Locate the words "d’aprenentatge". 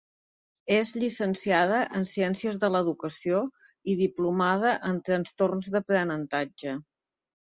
5.77-6.77